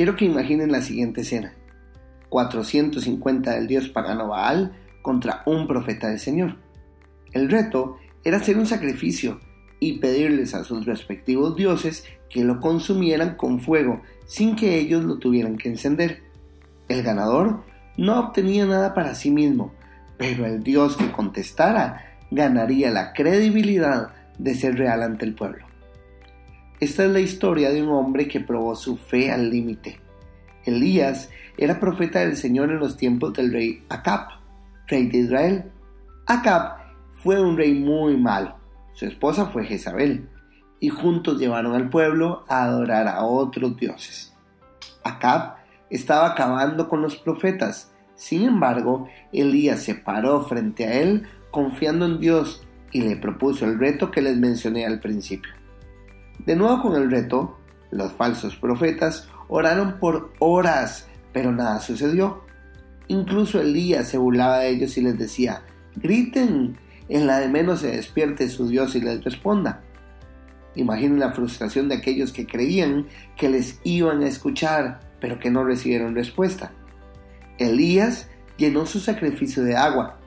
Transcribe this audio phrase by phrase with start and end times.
[0.00, 1.52] Quiero que imaginen la siguiente escena.
[2.30, 4.72] 450 del dios pagano Baal
[5.02, 6.56] contra un profeta del Señor.
[7.32, 9.40] El reto era hacer un sacrificio
[9.78, 15.18] y pedirles a sus respectivos dioses que lo consumieran con fuego sin que ellos lo
[15.18, 16.22] tuvieran que encender.
[16.88, 17.62] El ganador
[17.98, 19.74] no obtenía nada para sí mismo,
[20.16, 25.69] pero el dios que contestara ganaría la credibilidad de ser real ante el pueblo.
[26.80, 30.00] Esta es la historia de un hombre que probó su fe al límite.
[30.64, 34.28] Elías era profeta del Señor en los tiempos del rey Acab,
[34.88, 35.72] rey de Israel.
[36.26, 36.78] Acab
[37.22, 38.56] fue un rey muy malo.
[38.94, 40.26] Su esposa fue Jezabel,
[40.80, 44.34] y juntos llevaron al pueblo a adorar a otros dioses.
[45.04, 45.56] Acab
[45.90, 47.92] estaba acabando con los profetas.
[48.14, 53.78] Sin embargo, Elías se paró frente a él confiando en Dios y le propuso el
[53.78, 55.59] reto que les mencioné al principio.
[56.46, 57.58] De nuevo con el reto,
[57.90, 62.44] los falsos profetas oraron por horas, pero nada sucedió.
[63.08, 65.62] Incluso Elías se burlaba de ellos y les decía,
[65.96, 66.78] griten,
[67.10, 69.82] en la de menos se despierte su Dios y les responda.
[70.76, 75.64] Imaginen la frustración de aquellos que creían que les iban a escuchar, pero que no
[75.64, 76.72] recibieron respuesta.
[77.58, 80.18] Elías llenó su sacrificio de agua,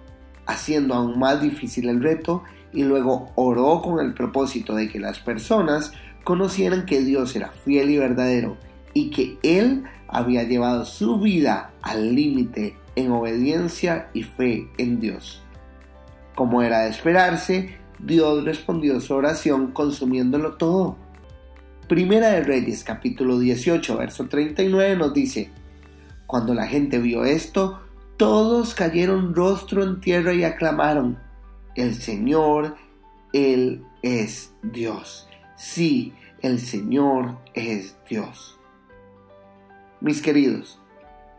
[0.45, 5.19] haciendo aún más difícil el reto, y luego oró con el propósito de que las
[5.19, 5.93] personas
[6.23, 8.57] conocieran que Dios era fiel y verdadero
[8.93, 15.41] y que Él había llevado su vida al límite en obediencia y fe en Dios.
[16.35, 20.97] Como era de esperarse, Dios respondió su oración consumiéndolo todo.
[21.87, 25.51] Primera de Reyes capítulo 18 verso 39 nos dice,
[26.25, 27.81] Cuando la gente vio esto,
[28.17, 31.17] todos cayeron rostro en tierra y aclamaron,
[31.75, 32.75] El Señor,
[33.33, 35.27] Él es Dios.
[35.55, 38.59] Sí, el Señor es Dios.
[40.01, 40.79] Mis queridos,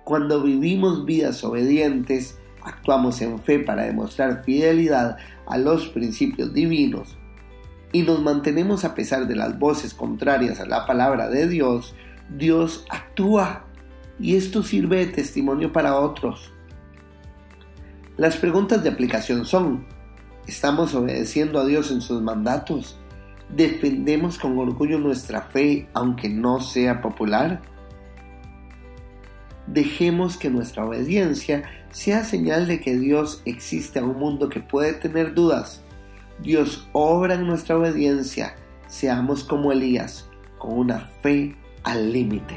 [0.05, 7.17] cuando vivimos vidas obedientes, actuamos en fe para demostrar fidelidad a los principios divinos
[7.93, 11.95] y nos mantenemos a pesar de las voces contrarias a la palabra de Dios,
[12.37, 13.67] Dios actúa
[14.19, 16.53] y esto sirve de testimonio para otros.
[18.17, 19.85] Las preguntas de aplicación son,
[20.47, 22.99] ¿estamos obedeciendo a Dios en sus mandatos?
[23.49, 27.63] ¿Defendemos con orgullo nuestra fe aunque no sea popular?
[29.67, 34.93] Dejemos que nuestra obediencia sea señal de que Dios existe en un mundo que puede
[34.95, 35.83] tener dudas.
[36.43, 38.57] Dios obra en nuestra obediencia.
[38.89, 40.29] Seamos como Elías,
[40.59, 42.57] con una fe al límite.